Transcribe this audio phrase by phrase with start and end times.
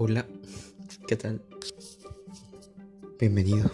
[0.00, 0.24] Hola,
[1.08, 1.42] ¿qué tal?
[3.18, 3.68] Bienvenido.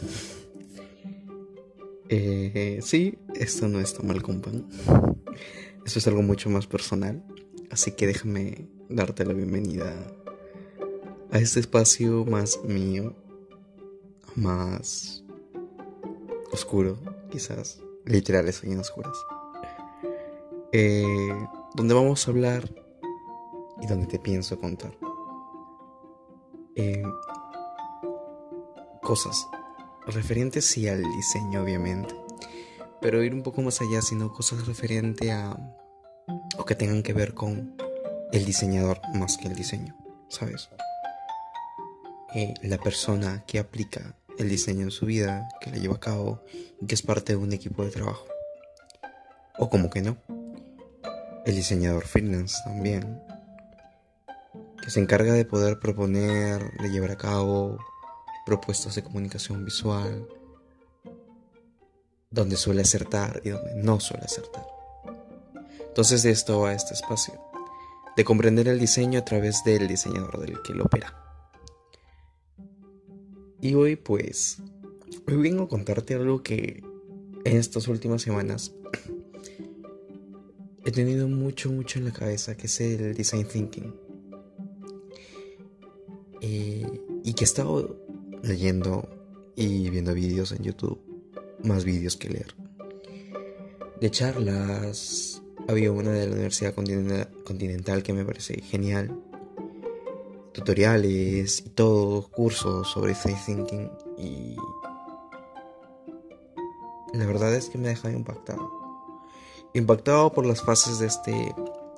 [2.08, 4.66] Eh, sí, esto no está mal con pan.
[5.84, 7.22] Esto es algo mucho más personal.
[7.70, 9.94] Así que déjame darte la bienvenida
[11.30, 13.14] a este espacio más mío,
[14.34, 15.22] más
[16.52, 16.96] oscuro,
[17.30, 17.82] quizás.
[18.06, 19.18] Literales en oscuras.
[20.72, 21.36] Eh,
[21.74, 22.74] donde vamos a hablar
[23.82, 24.96] y donde te pienso contar.
[26.76, 27.02] Eh,
[29.02, 29.46] cosas
[30.06, 32.14] referentes sí al diseño obviamente
[33.00, 35.56] pero ir un poco más allá sino cosas referentes a
[36.58, 37.76] o que tengan que ver con
[38.32, 39.96] el diseñador más que el diseño
[40.28, 40.68] sabes
[42.34, 46.42] eh, la persona que aplica el diseño en su vida que la lleva a cabo
[46.80, 48.26] y que es parte de un equipo de trabajo.
[49.56, 50.16] O como que no.
[51.46, 53.22] El diseñador freelance también
[54.84, 57.78] que se encarga de poder proponer, de llevar a cabo
[58.44, 60.28] propuestas de comunicación visual,
[62.30, 64.66] donde suele acertar y donde no suele acertar.
[65.88, 67.40] Entonces de esto va este espacio,
[68.14, 71.18] de comprender el diseño a través del diseñador del que lo opera.
[73.62, 74.58] Y hoy pues,
[75.26, 76.82] hoy vengo a contarte algo que
[77.46, 78.72] en estas últimas semanas
[80.84, 84.03] he tenido mucho, mucho en la cabeza, que es el design thinking.
[87.34, 87.96] Que he estado
[88.42, 89.08] leyendo
[89.56, 91.00] y viendo vídeos en YouTube,
[91.62, 92.54] más vídeos que leer.
[94.00, 99.18] De charlas, había una de la Universidad Continental que me parece genial.
[100.52, 104.56] Tutoriales y todo, cursos sobre design thinking y
[107.12, 108.70] la verdad es que me ha dejado impactado.
[109.72, 111.54] Impactado por las fases de este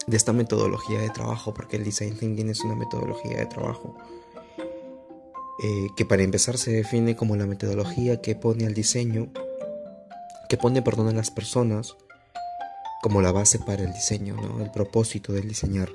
[0.06, 3.96] de esta metodología de trabajo, porque el design thinking es una metodología de trabajo
[5.62, 9.32] eh, que para empezar se define como la metodología que pone al diseño,
[10.48, 11.96] que pone, perdón, a las personas
[13.02, 14.62] como la base para el diseño, ¿no?
[14.62, 15.90] el propósito del diseñar.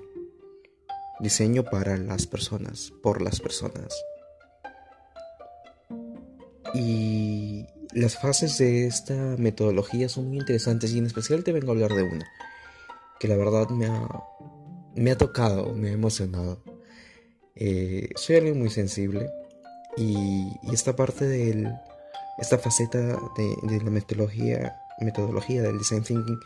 [1.19, 3.93] Diseño para las personas, por las personas.
[6.73, 11.75] Y las fases de esta metodología son muy interesantes y en especial te vengo a
[11.75, 12.25] hablar de una,
[13.19, 14.07] que la verdad me ha,
[14.95, 16.63] me ha tocado, me ha emocionado.
[17.55, 19.29] Eh, soy alguien muy sensible
[19.97, 21.71] y, esta parte de
[22.37, 26.39] esta faceta de, la metodología, metodología del design thinking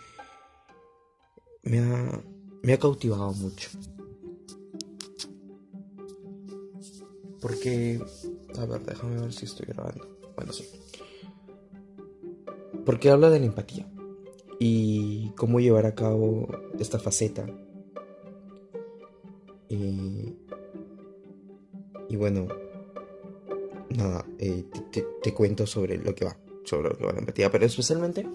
[1.63, 2.21] me ha,
[2.63, 3.69] me ha cautivado mucho.
[7.41, 7.99] Porque,
[8.57, 10.17] a ver, déjame ver si estoy grabando.
[10.35, 10.67] Bueno, sí.
[12.85, 13.87] Porque habla de la empatía
[14.59, 16.47] y cómo llevar a cabo
[16.79, 17.45] esta faceta.
[22.07, 22.47] y bueno,
[23.97, 24.65] nada, eh,
[25.21, 28.27] te, cuento sobre lo que va, sobre lo que va la empatía, pero especialmente,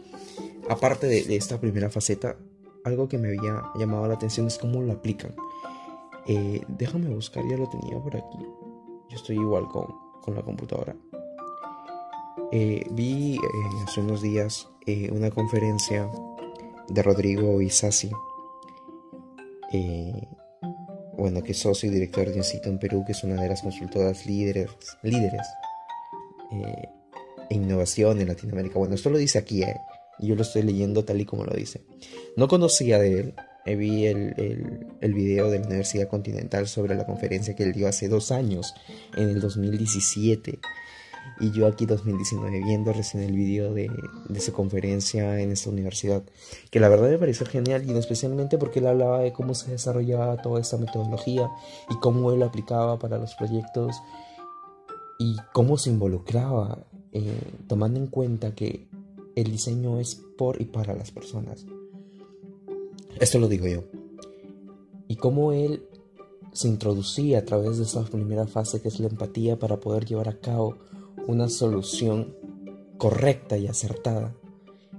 [0.69, 2.37] aparte de, esta primera faceta,
[2.85, 5.35] algo que me había llamado la atención es cómo lo aplican.
[6.27, 8.39] Eh, déjame buscar, ya lo tenía por aquí.
[9.09, 9.87] Yo estoy igual con,
[10.23, 10.97] con la computadora.
[12.53, 13.39] Eh, vi
[13.87, 14.69] hace unos días
[15.13, 16.11] una conferencia
[16.89, 18.11] de Rodrigo Isasi,
[21.21, 23.61] bueno, que es socio y director de Incito en Perú, que es una de las
[23.61, 24.71] consultoras líderes,
[25.03, 25.47] líderes
[26.51, 26.89] eh,
[27.51, 28.79] en innovación en Latinoamérica.
[28.79, 29.77] Bueno, esto lo dice aquí, eh,
[30.19, 31.83] yo lo estoy leyendo tal y como lo dice.
[32.39, 33.35] No conocía de él,
[33.67, 37.75] eh, vi el, el, el, video de la Universidad Continental sobre la conferencia que él
[37.75, 38.73] dio hace dos años,
[39.15, 40.59] en el 2017.
[41.41, 43.91] Y yo aquí 2019 viendo recién el video de,
[44.29, 46.23] de su conferencia en esta universidad,
[46.71, 50.37] que la verdad me pareció genial y especialmente porque él hablaba de cómo se desarrollaba
[50.43, 51.51] toda esta metodología
[51.89, 53.97] y cómo él aplicaba para los proyectos
[55.19, 58.89] y cómo se involucraba, eh, tomando en cuenta que
[59.35, 61.67] el diseño es por y para las personas.
[63.19, 63.85] Esto lo digo yo.
[65.09, 65.85] Y cómo él
[66.53, 70.29] se introducía a través de esa primera fase que es la empatía para poder llevar
[70.29, 70.79] a cabo
[71.27, 72.35] una solución
[72.99, 74.35] correcta y acertada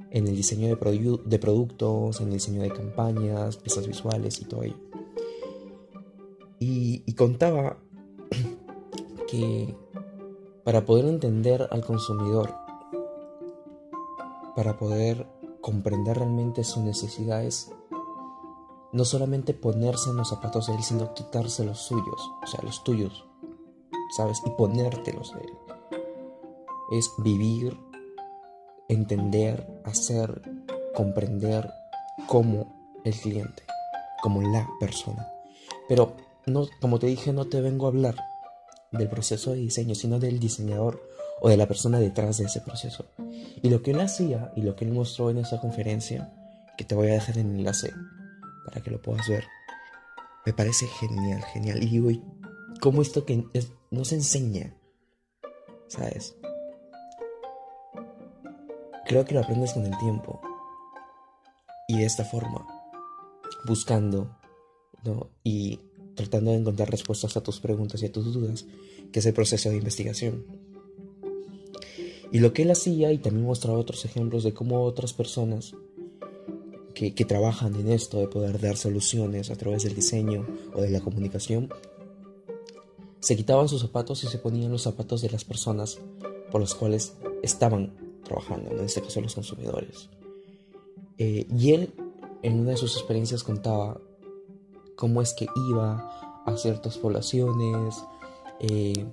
[0.09, 4.77] en el diseño de, productos, en el diseño de campañas, piezas visuales y todo ello.
[6.59, 7.77] Y, y contaba
[9.29, 9.75] que
[10.63, 12.53] para poder entender al consumidor,
[14.55, 15.27] para poder
[15.61, 17.71] comprender realmente sus necesidades,
[18.91, 22.83] no solamente ponerse en los zapatos de él, sino quitarse los suyos, o sea, los
[22.83, 23.25] tuyos,
[24.17, 24.41] ¿sabes?
[24.45, 25.70] Y ponértelos de él
[26.91, 27.77] es vivir,
[28.89, 30.41] entender, hacer,
[30.93, 31.71] comprender
[32.27, 33.63] como el cliente,
[34.21, 35.27] como la persona.
[35.87, 36.15] Pero
[36.45, 38.15] no, como te dije, no te vengo a hablar
[38.91, 41.01] del proceso de diseño, sino del diseñador
[41.39, 43.05] o de la persona detrás de ese proceso.
[43.61, 46.33] Y lo que él hacía y lo que él mostró en esa conferencia,
[46.77, 47.93] que te voy a dejar en el enlace
[48.65, 49.45] para que lo puedas ver,
[50.45, 51.81] me parece genial, genial.
[51.81, 52.09] Y digo,
[52.81, 53.43] ¿cómo esto que
[53.89, 54.75] no se enseña?
[55.87, 56.35] ¿Sabes?
[59.11, 60.39] Creo que lo aprendes con el tiempo.
[61.89, 62.65] Y de esta forma,
[63.67, 64.37] buscando.
[65.43, 65.81] Y
[66.15, 68.65] tratando de encontrar respuestas a tus preguntas y a tus dudas,
[69.11, 70.45] que es el proceso de investigación.
[72.31, 75.75] Y lo que él hacía, y también mostraba otros ejemplos de cómo otras personas
[76.93, 81.01] que, trabajan en esto, de poder dar soluciones a través del diseño o de la
[81.01, 81.67] comunicación,
[83.19, 85.99] se quitaban sus zapatos y se ponían los zapatos de las personas
[86.49, 90.09] por las cuales estaban trabajando, en este caso los consumidores.
[91.17, 91.93] Eh, y él,
[92.41, 93.99] en una de sus experiencias, contaba
[94.95, 98.03] cómo es que iba a ciertas poblaciones,
[98.59, 99.05] eh,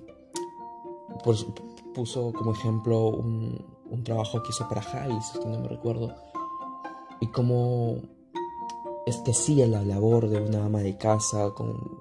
[1.93, 6.15] puso como ejemplo un, trabajo que hizo para Jais, si no me recuerdo,
[7.19, 7.97] y cómo
[9.05, 11.99] es que hacía la labor de una ama de casa con,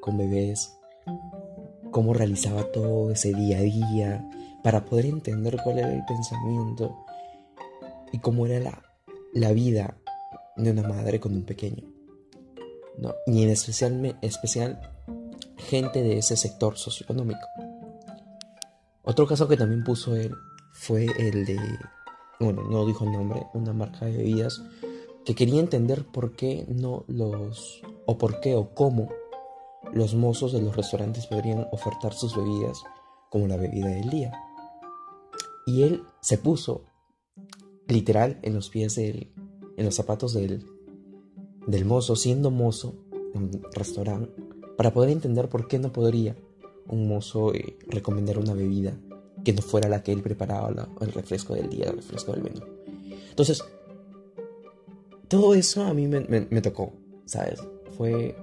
[0.00, 0.75] con bebés,
[1.96, 4.30] cómo realizaba todo ese día a día
[4.62, 6.94] para poder entender cuál era el pensamiento
[8.12, 8.82] y cómo era la,
[9.32, 9.96] la vida
[10.56, 11.84] de una madre con un pequeño.
[12.98, 13.14] ¿no?
[13.26, 14.78] Y en especial, especial
[15.56, 17.48] gente de ese sector socioeconómico.
[19.02, 20.34] Otro caso que también puso él
[20.74, 21.58] fue el de,
[22.38, 24.60] bueno, no dijo el nombre, una marca de bebidas
[25.24, 29.08] que quería entender por qué no los, o por qué o cómo
[29.92, 32.82] los mozos de los restaurantes podrían ofertar sus bebidas
[33.30, 34.32] como la bebida del día.
[35.66, 36.84] Y él se puso
[37.88, 39.32] literal en los pies del,
[39.76, 40.64] en los zapatos del,
[41.66, 42.94] del mozo, siendo mozo
[43.34, 44.32] en un restaurante,
[44.76, 46.36] para poder entender por qué no podría
[46.86, 48.96] un mozo eh, recomendar una bebida
[49.44, 52.60] que no fuera la que él preparaba, el refresco del día, el refresco del menú.
[53.30, 53.62] Entonces,
[55.28, 56.92] todo eso a mí me, me tocó,
[57.26, 57.62] ¿sabes?
[57.96, 58.36] Fue,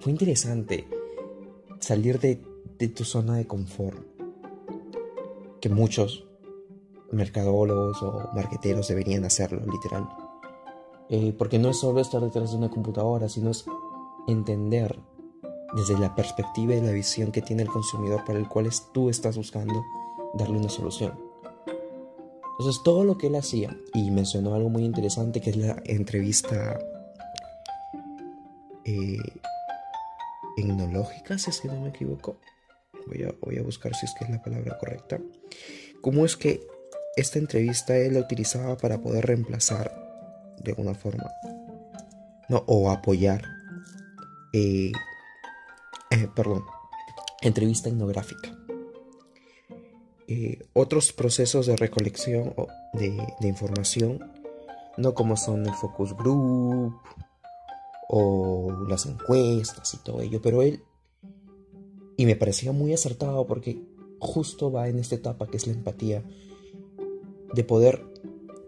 [0.00, 0.86] fue interesante
[1.80, 2.36] salir de,
[2.88, 3.98] tu zona de confort,
[5.60, 6.26] que muchos
[7.10, 10.08] mercadólogos o marqueteros deberían hacerlo, literal.
[11.08, 13.64] Eh, porque no es solo estar detrás de una computadora, sino es
[14.26, 14.98] entender
[15.74, 19.36] desde la perspectiva y la visión que tiene el consumidor para el cual tú estás
[19.36, 19.82] buscando
[20.34, 21.18] darle una solución.
[22.58, 26.78] Entonces todo lo que él hacía, y mencionó algo muy interesante que es la entrevista
[28.84, 29.16] eh,
[31.38, 32.40] si es que no me equivoco.
[33.06, 35.18] Voy a, voy a buscar si es que es la palabra correcta.
[36.00, 36.60] ¿Cómo es que
[37.16, 39.92] esta entrevista él la utilizaba para poder reemplazar
[40.62, 41.30] de alguna forma
[42.48, 43.44] no o apoyar
[44.52, 44.92] eh,
[46.10, 46.64] eh, perdón
[47.42, 48.56] entrevista etnográfica
[50.28, 52.54] eh, otros procesos de recolección
[52.92, 54.32] de, información
[54.96, 57.00] no como son el focus group
[58.08, 60.82] o las encuestas y todo ello pero él
[62.16, 63.80] y me parecía muy acertado porque
[64.18, 66.24] justo va en esta etapa que es la empatía
[67.54, 68.04] de poder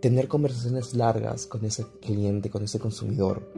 [0.01, 3.53] tener conversaciones largas con ese cliente, con ese consumidor,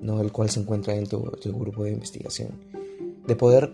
[0.00, 0.20] ¿no?
[0.20, 2.60] el cual se encuentra en tu, grupo de investigación.
[3.26, 3.72] De poder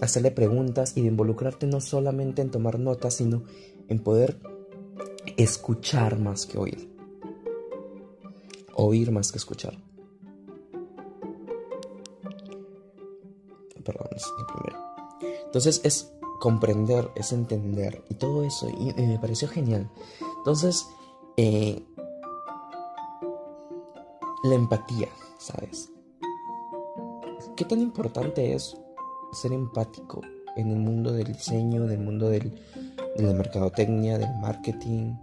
[0.00, 3.44] hacerle preguntas y de involucrarte no solamente en tomar notas, sino
[3.88, 4.38] en poder
[5.36, 6.88] escuchar más que oír.
[8.74, 9.87] Oír más que escuchar.
[13.88, 14.78] Perdón, es el primero.
[15.46, 18.68] Entonces es comprender, es entender y todo eso.
[18.68, 19.90] y me pareció genial.
[20.36, 20.86] Entonces,
[21.38, 21.82] eh,
[24.42, 25.88] la empatía, ¿sabes?
[27.56, 28.76] ¿Qué tan importante es
[29.32, 30.20] ser empático
[30.56, 32.60] en el mundo del diseño, en el mundo del,
[33.16, 35.14] de la mercadotecnia, del marketing?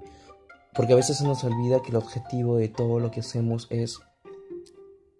[0.74, 4.00] Porque a veces se nos olvida que el objetivo de todo lo que hacemos es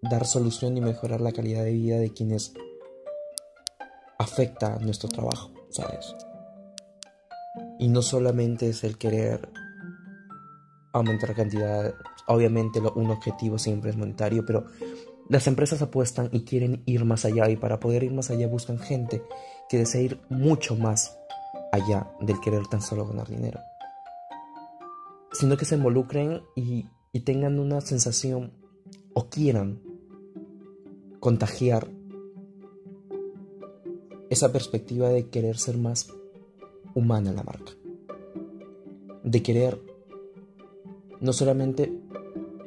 [0.02, 2.52] dar solución y mejorar la calidad de vida de quienes
[4.26, 6.14] afecta nuestro trabajo, ¿sabes?
[7.78, 9.48] Y no solamente es el querer
[10.92, 11.94] aumentar cantidad.
[12.26, 14.66] Obviamente un objetivo siempre es monetario, pero
[15.28, 18.78] las empresas apuestan y quieren ir más allá y para poder ir más allá buscan
[18.78, 19.22] gente
[19.68, 21.18] que desea ir mucho más
[21.72, 23.60] allá del querer tan solo ganar dinero.
[25.32, 26.86] Sino que se involucren y
[27.24, 28.52] tengan una sensación
[29.14, 29.80] o quieran
[31.20, 31.88] contagiar
[34.30, 36.08] esa perspectiva de querer ser más
[36.94, 37.72] humana la marca.
[39.22, 39.80] De querer
[41.20, 41.92] no solamente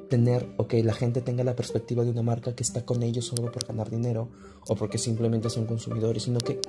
[0.09, 3.25] tener o que la gente tenga la perspectiva de una marca que está con ellos
[3.25, 4.29] solo por ganar dinero
[4.67, 6.59] o porque simplemente son consumidores, sino que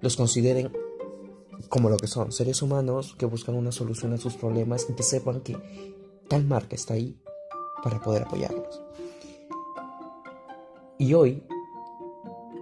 [0.00, 0.70] los consideren
[1.68, 5.02] como lo que son, seres humanos que buscan una solución a sus problemas y que
[5.02, 5.56] sepan que
[6.28, 7.16] tal marca está ahí
[7.82, 8.82] para poder apoyarlos.
[10.98, 11.42] Y hoy,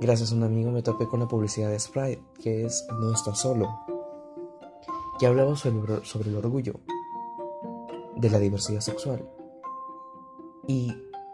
[0.01, 3.39] gracias a un amigo, me topé con la publicidad de Sprite, que es No estás
[3.39, 3.69] solo,
[5.19, 6.81] que hablaba sobre, el orgullo
[8.17, 9.29] de la diversidad sexual.
[10.67, 10.91] Y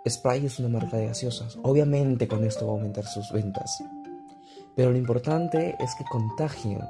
[0.08, 1.58] Sprite es una marca de gaseosas.
[1.62, 3.82] Obviamente con esto va a aumentar sus ventas.
[4.74, 6.80] Pero lo importante es que contagien,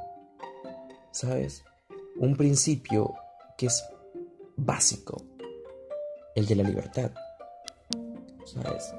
[1.10, 1.62] ¿sabes?
[2.18, 3.14] Un principio
[3.56, 3.84] que es
[4.56, 5.22] básico,
[6.34, 7.10] el de la libertad,
[8.44, 8.94] ¿sabes?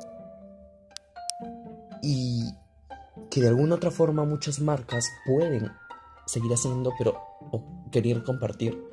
[2.02, 2.54] Y
[3.38, 5.72] que de alguna otra forma muchas marcas pueden
[6.26, 8.84] seguir haciendo, pero o querer compartir,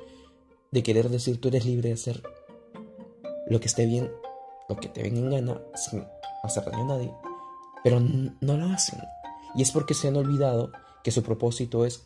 [0.71, 2.21] de querer decir tú eres libre de hacer
[3.47, 4.11] lo que esté bien,
[4.69, 6.03] lo que te venga en gana, sin
[6.43, 7.11] hacer daño a nadie,
[7.83, 8.99] pero no lo hacen.
[9.55, 10.71] Y es porque se han olvidado
[11.03, 12.05] que su propósito es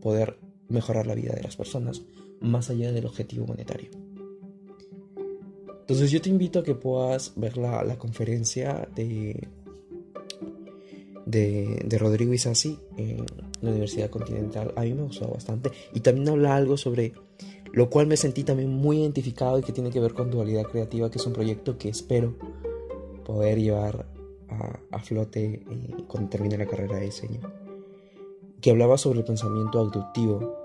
[0.00, 0.38] poder
[0.68, 2.02] mejorar la vida de las personas
[2.40, 3.90] más allá del objetivo monetario.
[5.80, 9.48] Entonces yo te invito a que puedas ver la, la conferencia de
[11.28, 13.24] de, Rodrigo Isasi en
[13.60, 14.72] la Universidad Continental.
[14.76, 15.70] A mí me gustó bastante.
[15.92, 17.12] Y también habla algo sobre
[17.72, 21.10] lo cual me sentí también muy identificado y que tiene que ver con Dualidad Creativa,
[21.10, 22.34] que es un proyecto que espero
[23.24, 24.06] poder llevar
[24.90, 27.40] a, flote eh, cuando termine la carrera de diseño.
[28.60, 30.56] Que hablaba sobre el pensamiento abductivo,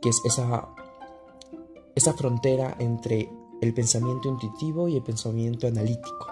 [0.00, 0.68] que es esa,
[1.94, 3.28] esa frontera entre
[3.60, 6.26] el pensamiento intuitivo y el pensamiento analítico,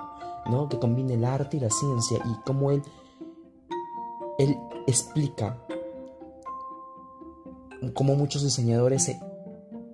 [0.49, 0.69] ¿no?
[0.69, 2.83] que combina el arte y la ciencia y cómo él
[4.39, 5.59] él explica
[7.93, 9.21] cómo muchos diseñadores se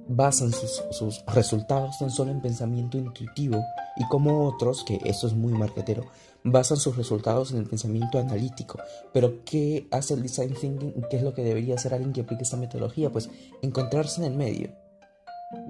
[0.07, 3.65] basan sus, resultados tan solo en pensamiento intuitivo
[3.97, 6.05] y como otros, que eso es muy marketero,
[6.43, 8.79] basan sus resultados en el pensamiento analítico.
[9.13, 11.07] Pero ¿qué hace el design thinking?
[11.09, 13.11] ¿Qué es lo que debería hacer alguien que aplique esta metodología?
[13.11, 13.31] Pues
[13.63, 14.75] encontrarse en el medio,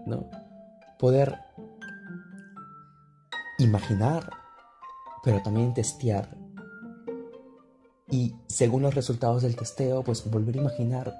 [0.06, 0.28] ¿no?
[0.98, 1.38] Poder
[3.58, 4.30] imaginar,
[5.22, 6.43] pero también testear
[8.10, 11.14] y según los resultados del testeo, pues volver a imaginar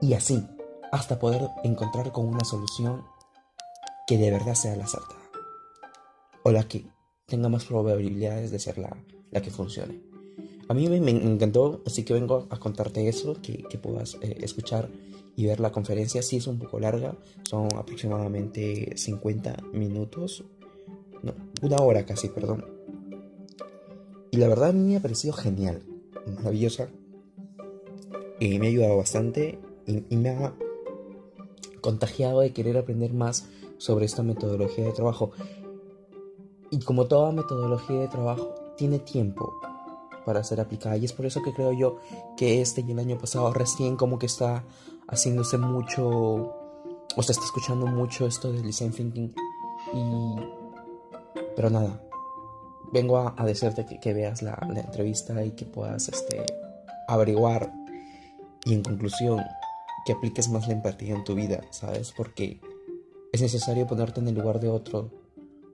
[0.00, 0.46] y así
[0.92, 3.02] hasta poder encontrar con una solución
[4.06, 5.20] que de verdad sea la acertada
[6.42, 6.84] o la que
[7.26, 8.96] tenga más probabilidades de ser la,
[9.30, 10.02] la que funcione.
[10.68, 14.88] A mí me, encantó, así que vengo a contarte eso, que, que puedas eh, escuchar
[15.36, 16.22] y ver la conferencia.
[16.22, 20.44] Sí es un poco larga, son aproximadamente 50 minutos,
[21.22, 22.64] no, una hora casi, perdón.
[24.30, 25.82] Y la verdad a mí me ha parecido genial,
[26.36, 26.88] maravillosa.
[28.38, 30.54] Y me ha ayudado bastante y, me ha
[31.80, 33.46] contagiado de querer aprender más
[33.78, 35.32] sobre esta metodología de trabajo.
[36.70, 39.52] Y como toda metodología de trabajo, tiene tiempo
[40.24, 40.96] para ser aplicada.
[40.96, 41.98] Y es por eso que creo yo
[42.36, 44.64] que este y el año pasado recién como que está
[45.08, 49.34] haciéndose mucho, o se está escuchando mucho esto del design thinking.
[49.92, 50.36] Y...
[51.56, 52.00] Pero nada,
[52.92, 56.44] vengo a, decirte que, veas la, entrevista y que puedas este,
[57.08, 57.72] averiguar
[58.64, 59.40] y en conclusión
[60.04, 62.12] que apliques más la empatía en tu vida, ¿sabes?
[62.16, 62.60] Porque
[63.32, 65.10] es necesario ponerte en el lugar de otro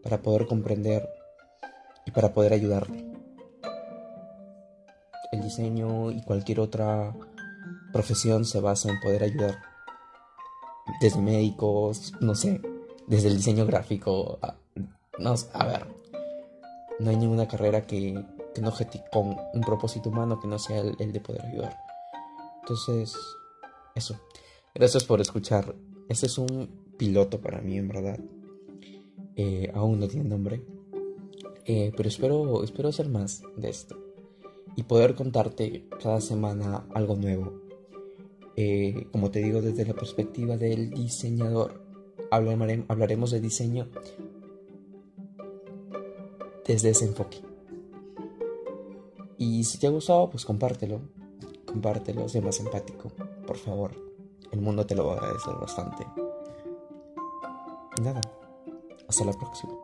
[0.03, 1.09] para poder comprender
[2.05, 3.05] y para poder ayudarle.
[5.33, 7.15] El diseño y cualquier otra
[7.93, 9.59] profesión se basa en poder ayudar.
[11.01, 12.61] Desde médicos, no sé,
[13.07, 14.39] desde el diseño gráfico,
[15.19, 15.87] no, a ver,
[16.99, 18.25] no hay ninguna carrera que,
[18.55, 18.73] que no
[19.13, 21.77] con un propósito humano que no sea el, de poder ayudar.
[22.63, 23.15] Entonces,
[23.95, 24.19] eso.
[24.75, 25.75] Gracias por escuchar.
[26.09, 28.19] Este es un piloto para mí, en verdad.
[29.37, 30.65] Eh, aún no tiene nombre.
[31.65, 33.99] Eh, pero espero, espero hacer más de esto.
[34.77, 37.61] Y poder contarte cada semana algo nuevo.
[38.57, 41.83] Eh, como te digo, desde la perspectiva del diseñador.
[42.31, 43.89] hablaremos de diseño
[46.67, 47.43] desde ese enfoque.
[49.39, 51.01] Y si te ha gustado, pues compártelo.
[51.67, 53.11] Compártelo, sé más empático,
[53.47, 53.93] por favor.
[54.51, 56.07] El mundo te lo va a agradecer bastante.
[57.99, 58.21] Y nada,
[59.09, 59.75] hasta la próxima.